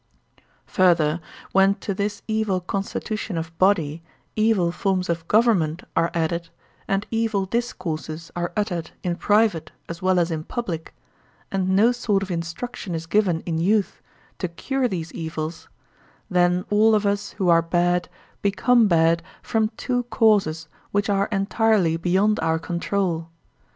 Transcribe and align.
Further, 0.65 1.21
when 1.51 1.75
to 1.75 1.93
this 1.93 2.23
evil 2.27 2.59
constitution 2.59 3.37
of 3.37 3.55
body 3.59 4.01
evil 4.35 4.71
forms 4.71 5.09
of 5.09 5.27
government 5.27 5.83
are 5.95 6.09
added 6.15 6.49
and 6.87 7.05
evil 7.11 7.45
discourses 7.45 8.31
are 8.35 8.51
uttered 8.57 8.89
in 9.03 9.15
private 9.15 9.71
as 9.87 10.01
well 10.01 10.17
as 10.17 10.31
in 10.31 10.43
public, 10.43 10.95
and 11.51 11.69
no 11.75 11.91
sort 11.91 12.23
of 12.23 12.31
instruction 12.31 12.95
is 12.95 13.05
given 13.05 13.41
in 13.41 13.59
youth 13.59 14.01
to 14.39 14.47
cure 14.47 14.87
these 14.87 15.13
evils, 15.13 15.67
then 16.31 16.65
all 16.71 16.95
of 16.95 17.05
us 17.05 17.33
who 17.33 17.49
are 17.49 17.61
bad 17.61 18.09
become 18.41 18.87
bad 18.87 19.21
from 19.43 19.69
two 19.77 20.01
causes 20.05 20.67
which 20.91 21.11
are 21.11 21.27
entirely 21.31 21.95
beyond 21.95 22.39
our 22.39 22.57
control. 22.57 23.29